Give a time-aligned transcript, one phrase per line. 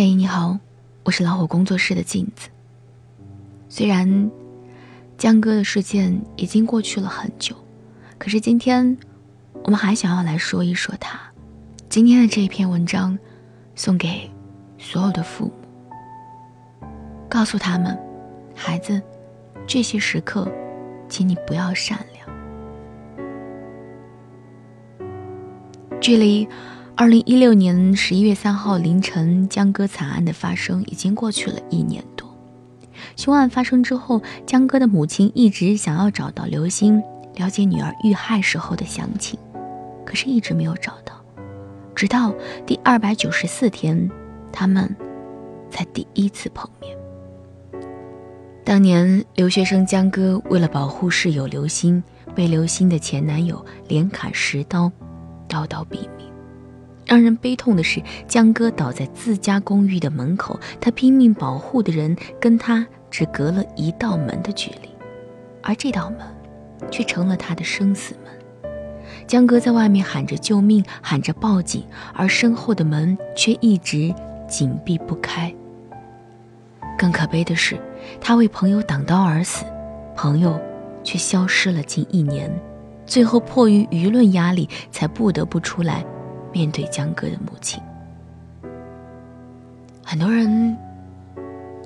[0.00, 0.56] 嘿，你好，
[1.02, 2.48] 我是老虎工作室的镜子。
[3.68, 4.30] 虽然
[5.16, 7.52] 江哥的事件已经过去了很久，
[8.16, 8.96] 可是今天
[9.64, 11.18] 我们还想要来说一说他。
[11.88, 13.18] 今天的这一篇文章，
[13.74, 14.30] 送给
[14.78, 16.86] 所有的父母，
[17.28, 17.98] 告诉他们，
[18.54, 19.02] 孩子，
[19.66, 20.48] 这些时刻，
[21.08, 22.24] 请你不要善良。
[26.00, 26.48] 距离。
[27.00, 32.28] 二零一六年十一月三号凌晨，江歌惨案的发生已经过去了一年多。
[33.14, 37.00] 凶案发生之后，江歌的母亲一直想要找到刘星，
[37.36, 39.38] 了解女儿遇害时候的详情，
[40.04, 41.14] 可是一直没有找到。
[41.94, 42.34] 直到
[42.66, 44.10] 第二百九十四天，
[44.50, 44.92] 他们
[45.70, 46.98] 才第一次碰面。
[48.64, 52.02] 当年留学生江歌为了保护室友刘星，
[52.34, 54.90] 被刘星的前男友连砍十刀，
[55.46, 56.27] 刀刀毙命。
[57.08, 64.90] 让人悲痛的是，江歌倒在自家公寓的门口，他拼命保护的人跟他只隔了一道门的距离，
[65.62, 66.18] 而这道门，
[66.90, 68.32] 却成了他的生死门。
[69.26, 71.82] 江歌在外面喊着救命，喊着报警，
[72.12, 74.14] 而身后的门却一直
[74.46, 75.50] 紧闭不开。
[76.98, 77.80] 更可悲的是，
[78.20, 79.64] 他为朋友挡刀而死，
[80.14, 80.60] 朋友
[81.02, 82.54] 却消失了近一年，
[83.06, 86.04] 最后迫于舆论压力，才不得不出来。
[86.58, 87.80] 面对江哥的母亲，
[90.04, 90.76] 很多人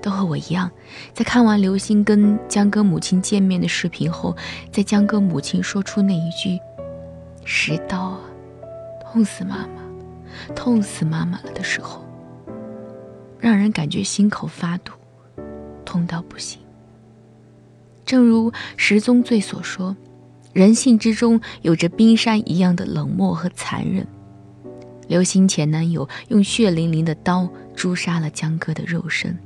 [0.01, 0.71] 都和我一样，
[1.13, 4.35] 在看完刘星跟江歌母亲见面的视频后，
[4.71, 6.59] 在江歌母亲说出那一句
[7.45, 8.21] “十刀啊，
[9.03, 12.03] 痛死妈妈，痛死妈妈了”的时候，
[13.39, 14.95] 让人感觉心口发堵，
[15.85, 16.59] 痛到不行。
[18.07, 19.95] 正如十宗罪所说，
[20.55, 24.07] 人性之中有着冰山一样的冷漠和残忍。
[25.13, 27.47] 刘星前男友用血淋淋的刀
[27.77, 29.39] 诛杀了江歌的肉身，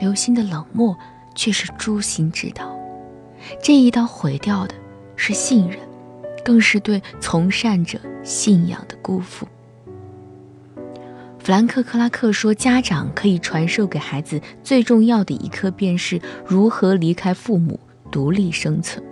[0.00, 0.96] 刘星的冷漠
[1.34, 2.74] 却是诛心之刀。
[3.62, 4.74] 这一刀毁掉的
[5.14, 5.78] 是信任，
[6.42, 9.46] 更是对从善者信仰的辜负。
[11.38, 17.78] 弗兰克·克拉克说：“家长可以传授给孩子最重要的一课，便是如何离开父母，
[18.10, 19.04] 独立生存。”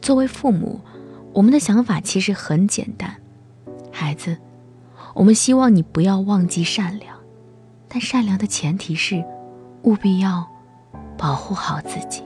[0.00, 0.80] 作为父母，
[1.34, 3.14] 我们的想法其实很简单，
[3.92, 4.34] 孩子。
[5.16, 7.16] 我们希望你不要忘记善良，
[7.88, 9.24] 但善良的前提是，
[9.84, 10.46] 务必要
[11.16, 12.22] 保护好自己。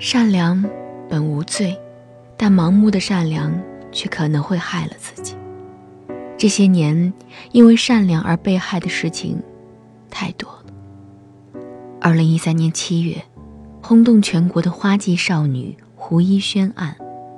[0.00, 0.68] 善良
[1.08, 1.78] 本无罪，
[2.36, 3.56] 但盲目的善良
[3.92, 5.36] 却可能会害了自己。
[6.36, 7.12] 这些年，
[7.52, 9.40] 因为善良而被害的事情
[10.10, 11.62] 太多了。
[12.00, 13.22] 二零一三年七月，
[13.80, 16.96] 轰动全国的花季少女胡一轩案，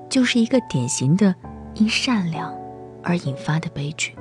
[0.08, 1.34] 就是一个典型的
[1.74, 2.63] 因善良。
[3.04, 4.14] 而引发的悲剧。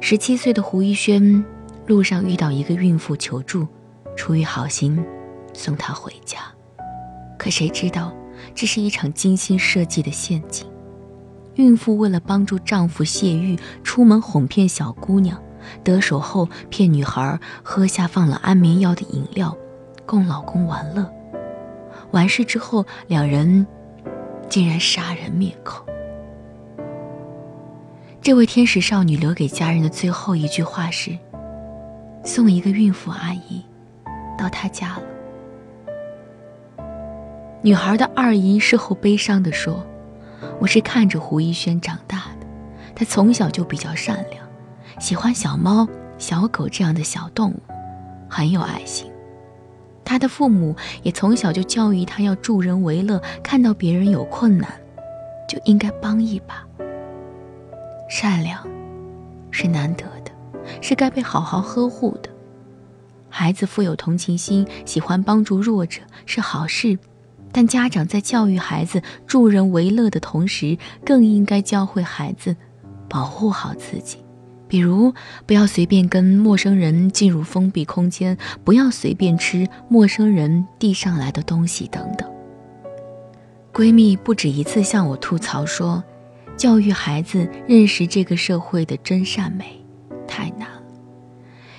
[0.00, 1.44] 十七岁的胡一轩
[1.86, 3.66] 路上遇到一个孕妇求助，
[4.14, 5.04] 出于好心
[5.54, 6.38] 送她回家，
[7.38, 8.12] 可谁知道
[8.54, 10.70] 这是一场精心设计的陷阱。
[11.54, 15.42] 孕妇为了帮助丈夫泄欲，出门哄骗小姑娘，
[15.82, 19.56] 得手后骗女孩喝下放了安眠药的饮料，
[20.06, 21.10] 供老公玩乐。
[22.12, 23.66] 完事之后，两人
[24.48, 25.84] 竟然杀人灭口。
[28.28, 31.16] 这位天使少女留给家人的最后一句话是
[32.22, 33.64] ：“送一个孕妇阿姨
[34.36, 35.02] 到她家了。”
[37.64, 39.82] 女孩的二姨事后悲伤地说
[40.60, 42.46] ：“我是看着胡一轩长大的，
[42.94, 44.46] 他从小就比较善良，
[45.00, 47.62] 喜欢小猫、小狗这样的小动物，
[48.28, 49.10] 很有爱心。
[50.04, 54.70] 他的父母也从小就教育他要助人为乐，看到别人有困难，
[55.48, 56.62] 就应该帮一把。”
[58.08, 58.66] 善良
[59.50, 60.32] 是难得的，
[60.80, 62.30] 是该被好好呵护的。
[63.28, 66.98] 孩子富有同情心，喜欢帮助弱者是好事，
[67.52, 72.56] 但家长在教育孩子助人为乐的同时，更应该教会孩子
[73.08, 74.18] 保护好自己。
[74.66, 75.12] 比如，
[75.46, 82.28] 不要随便跟陌生人进入封闭空间，不要随便吃陌生人递上来的东西等等。
[83.72, 86.02] 闺蜜不止一次向我吐槽说。
[86.58, 89.80] 教育孩子认识这个社会的真善美，
[90.26, 90.82] 太难了。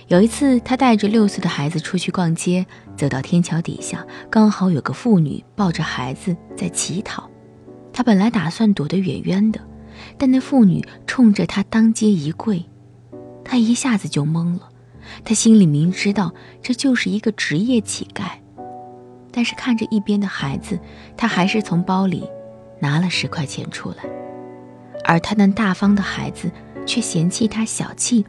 [0.07, 2.65] 有一次，他带着六岁的孩子出去逛街，
[2.95, 7.29] 走到天桥底下，刚好有个妇女抱着孩子在乞讨。
[7.91, 9.59] 他本来打算躲得远远的，
[10.17, 12.65] 但那妇女冲着他当街一跪，
[13.43, 14.69] 他一下子就懵了。
[15.25, 18.29] 他心里明知道这就是一个职业乞丐，
[19.29, 20.79] 但是看着一边的孩子，
[21.17, 22.23] 他还是从包里
[22.79, 24.05] 拿了十块钱出来。
[25.09, 26.51] 而他那大方的孩子
[26.85, 28.23] 却嫌弃他小气，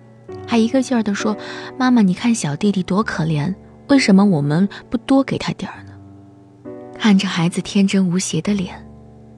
[0.46, 1.36] 还一个劲儿地说
[1.76, 3.54] ：“妈妈，你看小弟弟多可怜，
[3.88, 5.92] 为什么我们不多给他点儿呢？”
[6.98, 8.82] 看着孩子天真无邪的脸，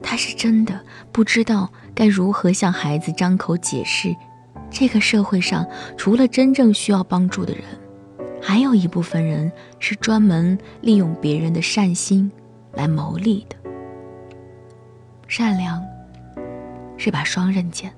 [0.01, 0.79] 他是真的
[1.11, 4.15] 不知道该如何向孩子张口解释，
[4.69, 5.67] 这个社会上
[5.97, 7.63] 除了真正需要帮助的人，
[8.41, 12.31] 还有一部分人是专门利用别人的善心
[12.71, 13.57] 来谋利的。
[15.27, 15.83] 善良
[16.97, 17.91] 是把双刃剑，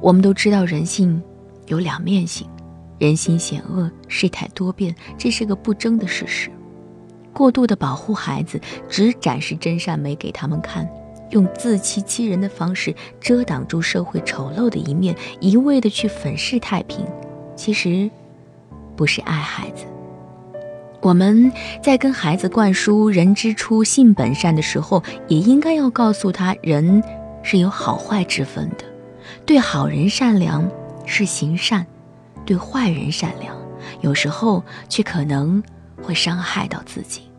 [0.00, 1.22] 我们都知道人性。
[1.66, 2.48] 有两面性，
[2.96, 6.48] 人心险恶，事态多变，这是个不争的事实。
[7.32, 10.88] 过度的保护孩子，只展示真善美给他们看，
[11.30, 17.04] 用自欺欺人的方式遮挡住社会丑陋的一面，一味的去粉饰太平，
[17.56, 18.08] 其实
[18.94, 19.84] 不是爱孩子。
[21.02, 27.02] 我们在跟孩子灌输“人之初，性本善”的时候，也应该要告诉他，人
[27.48, 28.84] 是有好坏之分的，
[29.46, 30.68] 对好人善良。
[31.08, 31.86] 是行善，
[32.44, 33.56] 对坏人善良，
[34.00, 35.62] 有时候却可能
[36.02, 37.30] 会伤害到自己。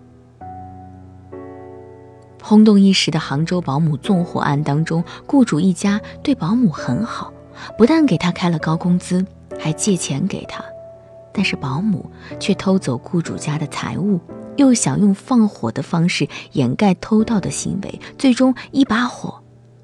[2.41, 7.33] 轰动一时的杭州保姆纵火案当中，雇主一家对保姆很好，
[7.77, 9.25] 不但给她开了高工资，
[9.59, 10.63] 还借钱给她，
[11.33, 12.09] 但是保姆
[12.39, 14.17] 却偷走雇主家的财物，
[14.55, 19.36] 又想用放火的方式掩盖偷盗的行为，最终一把火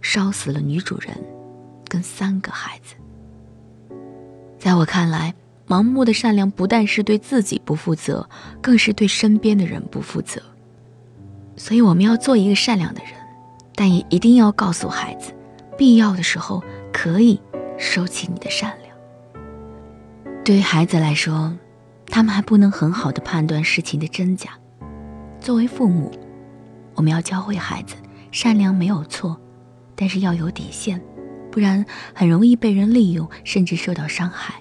[0.03, 1.15] 烧死了女主人
[1.87, 2.93] 跟三个孩子。
[4.59, 5.33] 在我看来，
[5.67, 8.29] 盲目的善良不但是对自己不负责，
[8.61, 10.41] 更是对身边的人不负责。
[11.55, 13.13] 所以，我们要做一个善良的人，
[13.75, 15.33] 但也一定要告诉孩子，
[15.77, 16.61] 必要的时候
[16.91, 17.39] 可以
[17.77, 19.43] 收起你的善良。
[20.43, 21.55] 对于孩子来说，
[22.07, 24.51] 他们还不能很好的判断事情的真假。
[25.39, 26.11] 作为父母，
[26.95, 27.95] 我们要教会孩子，
[28.31, 29.39] 善良没有错，
[29.95, 31.01] 但是要有底线。
[31.51, 34.55] 不然很容易被人利用，甚至受到伤害。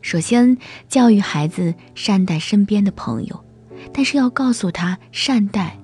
[0.00, 0.56] 首先，
[0.88, 3.44] 教育孩子善待身边的朋友，
[3.92, 5.78] 但是要告诉他，善待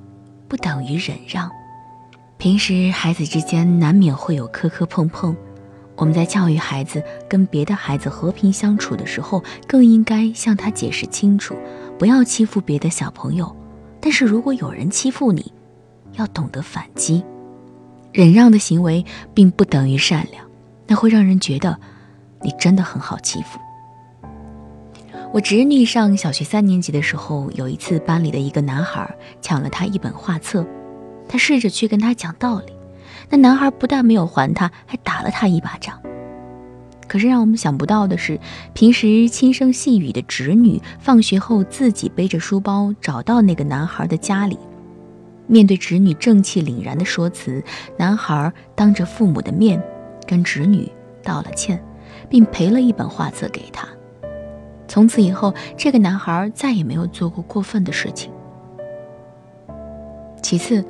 [0.48, 1.50] 不等于忍让。
[2.38, 5.36] 平时孩子之间难免会有磕磕碰碰，
[5.96, 11.54] 我们在教育孩子跟别的孩子和平相处的时候，更应该向他解释清楚，
[11.98, 13.54] 不要欺负别的小朋友。
[14.00, 15.52] 但是如果有人欺负你，
[16.14, 17.22] 要懂得反击。
[18.14, 20.46] 忍让的行为并不等于善良，
[20.86, 21.76] 那会让人觉得
[22.42, 23.58] 你真的很好欺负。
[25.32, 29.12] 我侄女上小学三年级的时候，有一次班里的一个男孩
[29.42, 30.64] 抢了她一本画册，
[31.28, 32.72] 她试着去跟他讲道理，
[33.30, 36.00] 那男孩不但没有还她，还打了她一巴掌。
[37.08, 38.38] 可是让我们想不到的是，
[38.74, 44.56] 平时轻声细语的侄女，放学后自己背着书包找到那个男孩的家里。
[45.46, 47.62] 面对侄女正气凛然的说辞，
[47.98, 49.82] 男孩当着父母的面
[50.26, 50.90] 跟侄女
[51.22, 51.82] 道了歉，
[52.28, 53.86] 并赔了一本画册给她。
[54.86, 58.30] 从此以后，这个男孩再也没有做过过分的事情。
[60.42, 60.84] 其次，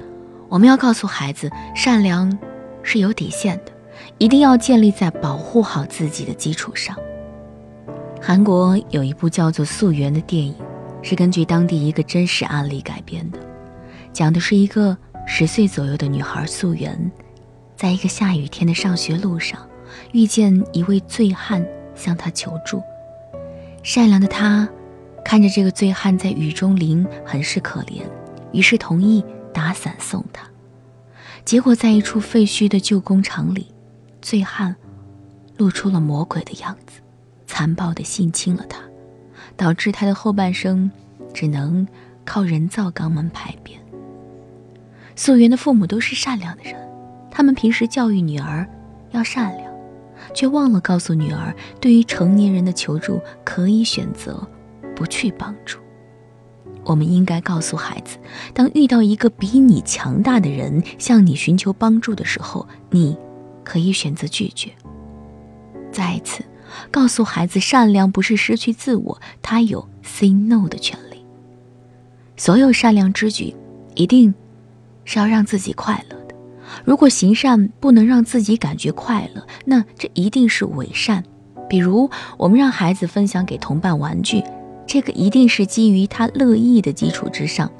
[0.48, 2.36] 我们要告诉孩子，善良
[2.82, 3.72] 是有底线的，
[4.18, 6.96] 一定要建立在保护好自己的基础上。
[8.20, 10.54] 韩国有一部叫做《素媛》的电影，
[11.02, 13.38] 是根据当地一个真实案例改编的。
[14.14, 14.96] 讲的是一个
[15.26, 17.10] 十岁左右的女孩素媛，
[17.76, 19.68] 在一个下雨天的上学路上，
[20.12, 21.66] 遇见一位醉汉
[21.96, 22.80] 向她求助。
[23.82, 24.68] 善良的她
[25.24, 28.04] 看着这个醉汉在雨中淋，很是可怜，
[28.52, 30.48] 于是同意打伞送他。
[31.44, 33.66] 结果在一处废墟的旧工厂里，
[34.22, 34.76] 醉汉
[35.56, 37.00] 露出了魔鬼的样子，
[37.48, 38.78] 残暴地性侵了她，
[39.56, 40.88] 导致她的后半生
[41.34, 41.84] 只能
[42.24, 43.82] 靠人造肛门排便。
[45.16, 46.74] 素媛的父母都是善良的人，
[47.30, 48.68] 他们平时教育女儿
[49.12, 49.72] 要善良，
[50.34, 54.46] 却忘了告诉女儿，对于成年人的求助可以选择
[54.94, 55.78] 不去帮助。
[56.84, 58.18] 我们应该告诉孩子，
[58.52, 63.16] 当遇到一个比你强大的人向你寻求帮助的时候，你
[63.62, 64.70] 可以选择拒绝。
[65.90, 66.44] 再一次
[66.90, 71.24] 告诉孩子，善良不是失去自我，他有 say no 的权利。
[72.36, 73.54] 所有善良之举，
[73.94, 74.34] 一定。
[75.04, 76.34] 是要让自己快乐的。
[76.84, 81.22] 如果行善不能让自己感觉快乐，那这一定是伪善。
[81.68, 84.42] 比如，我们让孩子分享给同伴玩具，
[84.86, 87.70] 这个一定是基于他乐意的基础之上。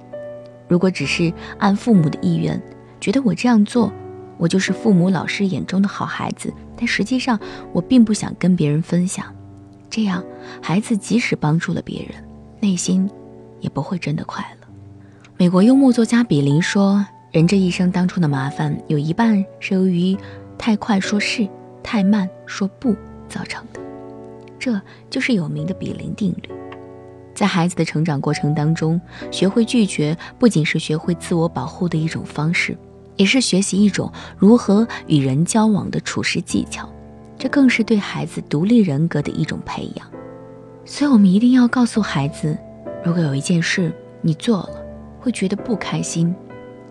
[0.69, 2.61] 如果只是按父母的意愿，
[3.01, 3.93] 觉得我这样做，
[4.39, 7.39] 我就是父母、老师眼中的好孩子，但实际上
[7.73, 9.27] 我并不想跟别人分享，
[9.91, 10.25] 这样
[10.63, 12.13] 孩子即使帮助了别人，
[12.61, 13.09] 内心
[13.61, 14.67] 也不会真的快乐。
[15.37, 17.05] 美国幽默作家比林说。
[17.35, 20.17] 人这一生当中的麻烦，有一半是由于
[20.57, 21.49] 太快说是，
[21.83, 22.95] 太慢说不
[23.29, 23.81] 造成的。
[24.57, 26.55] 这就是有名的比邻定律。
[27.35, 29.01] 在孩子的成长过程当中，
[29.33, 32.79] 学会拒绝不仅是学会自我保护的一种方式，
[33.17, 36.89] 也是学习一种如何与人交往的处事技巧。
[37.37, 40.09] 这更是对孩子独立人格的一种培养。
[40.85, 42.57] 所以，我们一定要告诉孩子，
[43.03, 44.81] 如果有一件事你做了
[45.19, 46.33] 会觉得不开心，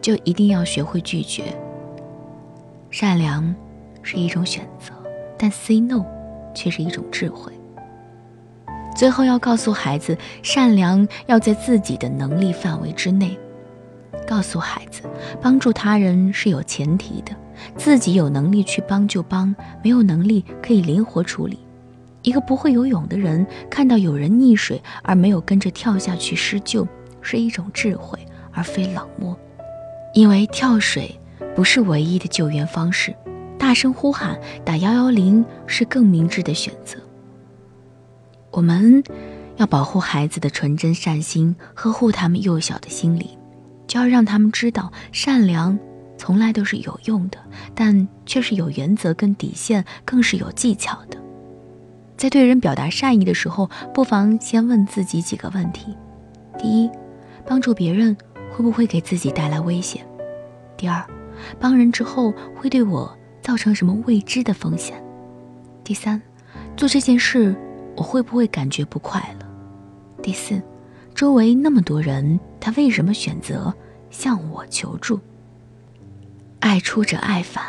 [0.03, 1.45] 就一定要学会拒绝。
[2.91, 3.55] 善良
[4.03, 4.93] 是一种选择，
[5.39, 6.05] 但 say no
[6.53, 7.51] 却是一种智慧。
[8.95, 13.35] 最后要告诉孩子，善良要在自己的能力范围之内。
[14.27, 15.01] 告诉孩子，
[15.41, 17.35] 帮助他人是有前提的，
[17.75, 21.57] 自己有能力去帮就帮，没有能力可以灵活处理。
[22.21, 26.87] 一个不会游泳的人看到有人溺水而没有跟着跳下去施救，
[27.21, 28.19] 是一种智慧
[28.51, 29.37] 而非冷漠。
[30.13, 31.19] 因为跳水
[31.55, 33.15] 不是唯一的救援方式，
[33.57, 36.99] 大声呼喊、打幺幺零是更明智的选择。
[38.51, 39.03] 我们
[39.57, 43.27] 要保护孩子的纯真善心，呵护他们幼小的心灵，
[43.87, 45.77] 就要让他们知道，善良
[46.15, 47.39] 从来都是有用的，
[47.73, 51.17] 但却是有原则跟底线，更是有技巧的。
[52.15, 55.95] 在对人表达善意的时候，不妨先问自己几个问题：
[56.59, 56.89] 第一，
[57.47, 58.15] 帮助别人
[58.55, 60.05] 会不会给自己带来危险？
[60.77, 61.03] 第二，
[61.59, 65.03] 帮人之后会对我造成什么未知的风险？
[65.83, 66.21] 第三，
[66.77, 67.55] 做这件事。
[67.95, 69.45] 我会不会感觉不快乐？
[70.23, 70.59] 第四，
[71.13, 73.71] 周围那么多人，他为什么选择
[74.09, 75.19] 向我求助？
[76.59, 77.63] 爱出者爱返，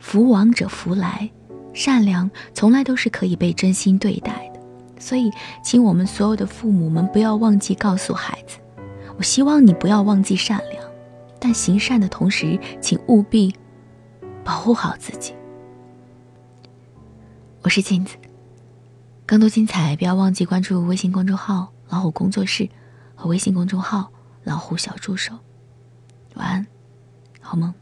[0.00, 1.30] 福往者福来。
[1.72, 4.60] 善良从来都是可以被真心对待的，
[4.98, 5.30] 所以，
[5.62, 8.58] 请我们所有的父母们不要忘记告诉孩子：
[9.18, 10.80] 我希望你不要忘记善良，
[11.40, 13.52] 但行善的同时，请务必
[14.44, 15.34] 保护好自己。
[17.62, 18.16] 我是镜子。
[19.26, 22.68] 更多精彩，不要忘记关注微信公众号“老虎工作室”
[23.16, 24.08] 和微信公众号
[24.44, 25.34] “老虎小助手”。
[26.36, 26.66] 晚安，
[27.40, 27.74] 好梦。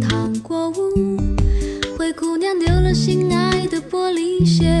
[0.00, 1.18] 糖果屋，
[1.96, 4.80] 灰姑娘丢了心爱的玻璃鞋，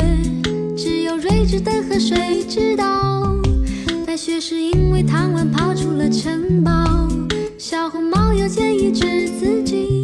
[0.76, 3.36] 只有睿智的河水知道，
[4.06, 6.70] 白雪是因为贪玩跑出了城堡。
[7.56, 9.97] 小红帽又建议治自己。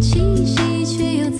[0.00, 1.39] 结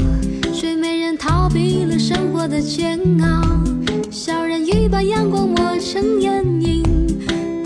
[1.53, 3.41] 避了生活的煎熬，
[4.09, 6.83] 小人鱼把阳光磨成眼影，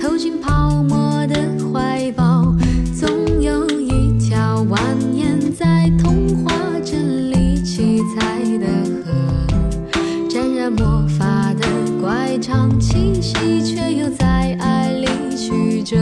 [0.02, 1.36] 投进泡沫的
[1.72, 2.56] 怀抱。
[2.94, 3.08] 总
[3.42, 4.78] 有一条蜿
[5.14, 6.52] 蜒在童话
[6.84, 8.66] 镇里七彩的
[9.06, 9.12] 河，
[10.28, 11.68] 沾染魔法的
[12.02, 15.98] 乖张气息，却又在爱里曲折。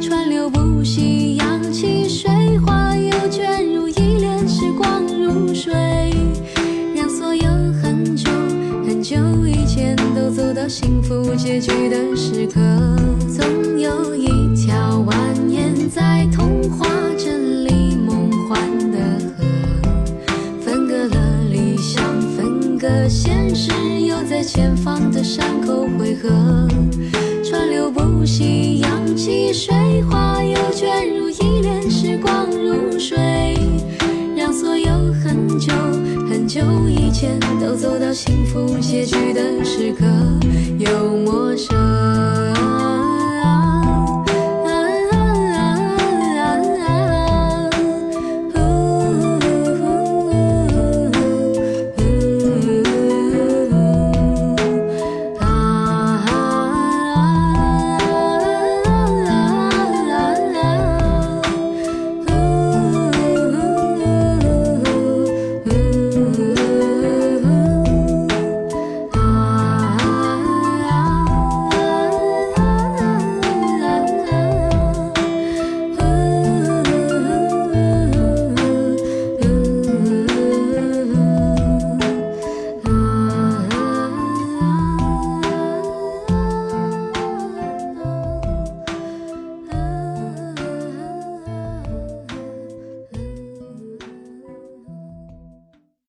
[0.00, 5.72] 川流不息，扬起水花，又卷入一帘时光如水。
[10.68, 12.60] 幸福结局的时刻，
[13.28, 15.14] 总有一条蜿
[15.48, 18.98] 蜒在童话镇里梦幻的
[19.38, 19.44] 河，
[20.60, 22.02] 分隔了理想，
[22.36, 23.70] 分隔现实，
[24.00, 26.28] 又在前方的山口汇合，
[27.44, 33.55] 川流不息，扬起水花，又卷入一帘时光如水。
[36.56, 40.06] 久以前都走到幸福结局的时刻
[40.78, 42.55] 又陌生。